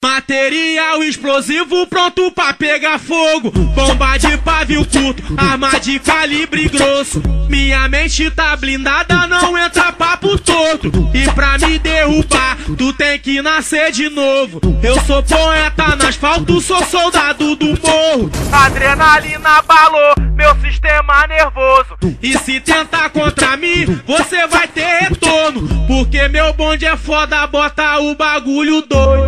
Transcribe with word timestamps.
Material 0.00 1.02
explosivo 1.02 1.84
pronto 1.88 2.30
pra 2.30 2.54
pegar 2.54 3.00
fogo. 3.00 3.50
Bomba 3.50 4.16
de 4.16 4.38
pavio 4.38 4.86
curto, 4.86 5.34
arma 5.36 5.80
de 5.80 5.98
calibre 5.98 6.68
grosso. 6.68 7.20
Minha 7.48 7.88
mente 7.88 8.30
tá 8.30 8.54
blindada, 8.54 9.26
não 9.26 9.58
entra 9.58 9.90
papo 9.90 10.38
torto. 10.38 10.92
E 11.12 11.28
pra 11.32 11.58
me 11.58 11.80
derrubar, 11.80 12.56
tu 12.76 12.92
tem 12.92 13.18
que 13.18 13.42
nascer 13.42 13.90
de 13.90 14.08
novo. 14.08 14.60
Eu 14.84 15.00
sou 15.00 15.20
poeta 15.20 15.96
no 15.96 16.06
asfalto, 16.06 16.60
sou 16.60 16.84
soldado 16.84 17.56
do 17.56 17.66
morro. 17.66 18.30
Adrenalina 18.52 19.62
balou 19.62 20.14
meu 20.32 20.54
sistema 20.60 21.26
nervoso. 21.26 21.98
E 22.22 22.38
se 22.38 22.60
tentar 22.60 23.10
contra 23.10 23.56
mim, 23.56 23.84
você 24.06 24.46
vai 24.46 24.68
ter 24.68 25.08
retorno. 25.08 25.68
Porque 25.88 26.28
meu 26.28 26.52
bonde 26.52 26.86
é 26.86 26.96
foda, 26.96 27.44
bota 27.48 27.98
o 27.98 28.14
bagulho 28.14 28.80
doido 28.82 29.27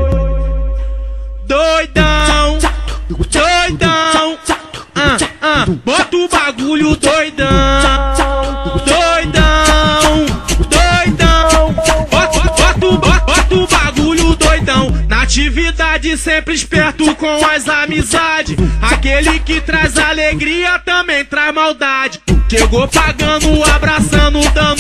doidão, 1.51 2.59
doidão, 3.09 4.39
ah, 4.95 5.17
ah, 5.43 5.65
bota 5.85 6.17
o 6.17 6.29
bagulho 6.29 6.95
doidão, 6.95 7.49
doidão, 8.87 10.27
doidão, 10.71 11.73
bota, 12.09 12.41
bota, 12.41 12.79
bota, 12.79 13.21
bota 13.27 13.55
o 13.57 13.67
bagulho 13.67 14.37
doidão, 14.37 14.91
na 15.09 15.23
atividade 15.23 16.17
sempre 16.17 16.55
esperto 16.55 17.13
com 17.17 17.45
as 17.45 17.69
amizades, 17.69 18.55
aquele 18.81 19.41
que 19.41 19.61
traz 19.61 19.99
alegria 19.99 20.79
também 20.79 21.25
traz 21.25 21.53
maldade, 21.53 22.21
chegou 22.49 22.87
pagando, 22.87 23.65
abraçando, 23.65 24.41
dando 24.55 24.80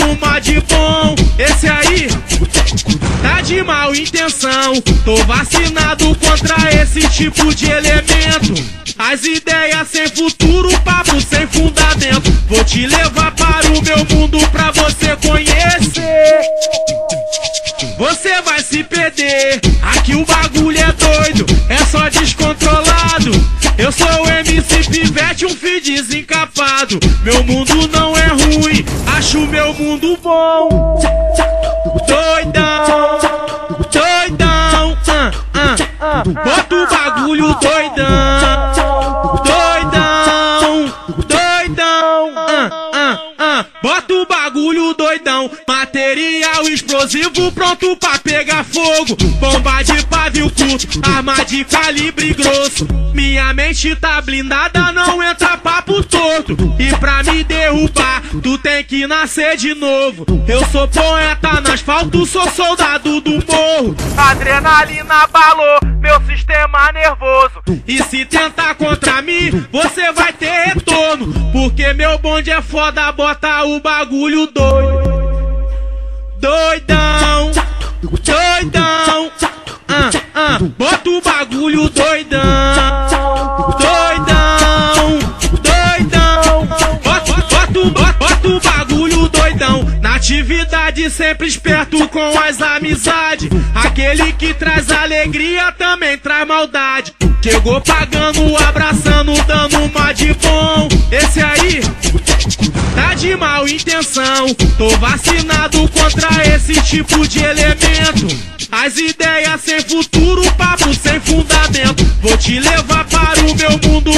de 3.50 3.64
mal 3.64 3.92
intenção. 3.92 4.80
Tô 5.04 5.16
vacinado 5.24 6.14
contra 6.14 6.72
esse 6.80 7.00
tipo 7.08 7.52
de 7.52 7.68
elemento. 7.68 8.54
As 8.96 9.24
ideias 9.24 9.88
sem 9.88 10.06
futuro, 10.06 10.70
papo 10.82 11.20
sem 11.20 11.48
fundamento. 11.48 12.30
Vou 12.48 12.62
te 12.62 12.86
levar 12.86 13.32
para 13.32 13.66
o 13.72 13.82
meu 13.82 14.04
mundo 14.16 14.38
pra 14.52 14.70
você 14.70 15.16
conhecer. 15.16 16.40
Você 17.98 18.40
vai 18.42 18.62
se 18.62 18.84
perder. 18.84 19.60
Aqui 19.82 20.14
o 20.14 20.24
bagulho 20.24 20.78
é 20.78 20.92
doido, 20.92 21.44
é 21.68 21.78
só 21.86 22.08
descontrolado. 22.08 23.32
Eu 23.76 23.90
sou 23.90 24.26
o 24.26 24.30
MC 24.30 24.88
Pivete, 24.90 25.44
um 25.44 25.56
filho 25.56 25.82
desencapado. 25.82 27.00
Meu 27.24 27.42
mundo 27.42 27.88
não 27.88 28.16
é 28.16 28.28
ruim, 28.28 28.84
acho 29.16 29.40
meu 29.40 29.74
mundo 29.74 30.16
bom. 30.22 30.68
Bota 32.08 32.59
doidão, 37.54 38.72
doidão, 39.44 40.94
doidão, 41.26 42.32
ah, 42.36 42.70
ah, 42.92 43.18
ah. 43.38 43.66
Bota 43.82 44.12
o 44.14 44.26
bagulho 44.26 44.94
doidão, 44.94 45.50
material 45.66 46.68
explosivo 46.68 47.50
pronto 47.52 47.96
pra 47.96 48.18
pegar 48.18 48.64
fogo. 48.64 49.16
Bomba 49.38 49.82
de 49.82 50.04
pavio 50.06 50.50
curto, 50.50 51.00
arma 51.02 51.44
de 51.44 51.64
calibre 51.64 52.34
grosso. 52.34 52.86
Minha 53.14 53.52
mente 53.54 53.96
tá 53.96 54.20
blindada, 54.20 54.92
não 54.92 55.22
entra 55.22 55.56
papo 55.56 56.02
torto. 56.04 56.56
E 56.78 56.94
pra 56.96 57.22
me 57.22 57.42
derrubar, 57.42 58.22
tu 58.42 58.58
tem 58.58 58.84
que 58.84 59.06
nascer 59.06 59.56
de 59.56 59.74
novo. 59.74 60.26
Eu 60.46 60.64
sou 60.66 60.86
poeta 60.86 61.60
no 61.60 61.72
asfalto, 61.72 62.26
sou 62.26 62.48
soldado 62.50 63.20
do 63.20 63.32
morro. 63.32 63.96
Adrenalina 64.16 65.26
balou 65.28 65.99
meu 66.10 66.20
sistema 66.26 66.90
nervoso. 66.90 67.62
E 67.86 68.02
se 68.02 68.24
tentar 68.24 68.74
contra 68.74 69.22
mim, 69.22 69.64
você 69.70 70.12
vai 70.12 70.32
ter 70.32 70.50
retorno. 70.74 71.32
Porque 71.52 71.92
meu 71.92 72.18
bonde 72.18 72.50
é 72.50 72.60
foda, 72.60 73.12
bota 73.12 73.62
o 73.64 73.80
bagulho 73.80 74.46
doido. 74.46 75.10
Doidão, 76.40 77.52
doidão, 78.02 79.30
ah, 79.86 80.10
ah, 80.34 80.58
bota 80.76 81.10
o 81.10 81.20
bagulho 81.20 81.88
doidão. 81.90 82.40
Doidão, 82.40 82.69
doidão. 89.60 89.84
Na 90.00 90.14
atividade 90.14 91.08
sempre 91.10 91.46
esperto 91.46 92.08
com 92.08 92.38
as 92.38 92.60
amizades. 92.60 93.50
Aquele 93.74 94.32
que 94.32 94.54
traz 94.54 94.90
alegria 94.90 95.70
também 95.72 96.16
traz 96.16 96.48
maldade. 96.48 97.12
Chegou 97.42 97.80
pagando, 97.80 98.56
abraçando, 98.56 99.32
dando 99.44 99.84
uma 99.84 100.12
de 100.12 100.32
bom. 100.34 100.88
Esse 101.12 101.40
aí 101.40 101.80
tá 102.94 103.14
de 103.14 103.36
mal 103.36 103.68
intenção. 103.68 104.54
Tô 104.78 104.88
vacinado 104.96 105.88
contra 105.88 106.54
esse 106.54 106.80
tipo 106.82 107.26
de 107.28 107.40
elemento. 107.44 108.50
As 108.72 108.96
ideias 108.96 109.60
sem 109.62 109.80
futuro, 109.80 110.42
papo 110.52 110.94
sem 110.94 111.20
fundamento. 111.20 112.04
Vou 112.22 112.36
te 112.36 112.58
levar 112.60 113.04
para 113.06 113.40
o 113.40 113.54
meu 113.54 113.90
mundo 113.90 114.12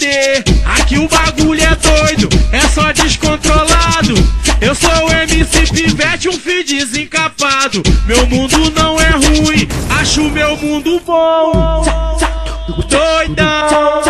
perder. 0.00 0.42
Aqui 0.64 0.98
o 0.98 1.06
bagulho 1.06 1.62
é 1.62 1.76
doido, 1.76 2.28
é 2.50 2.60
só 2.60 2.90
descontrolado. 2.92 4.14
Eu 4.60 4.74
sou 4.74 5.06
o 5.06 5.12
MC 5.12 5.72
Pivete, 5.72 6.28
um 6.28 6.32
filho 6.32 6.64
desencapado. 6.64 7.82
Meu 8.06 8.26
mundo 8.26 8.70
não 8.74 8.98
é 9.00 9.10
ruim, 9.10 9.68
acho 10.00 10.22
meu 10.30 10.56
mundo 10.56 11.00
bom. 11.06 11.84
Doidão, 12.88 14.02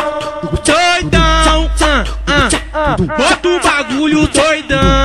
doidão, 0.64 1.70
ah, 1.82 2.04
ah, 2.26 2.48
ah. 2.72 2.96
bota 2.96 3.48
o 3.48 3.60
bagulho 3.60 4.28
doidão. 4.28 4.99